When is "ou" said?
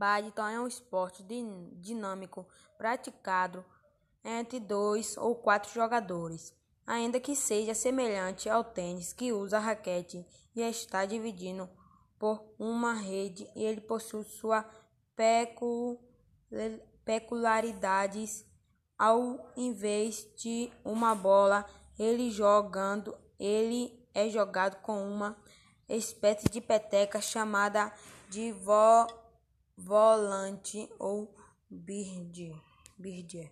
5.18-5.34, 30.98-31.34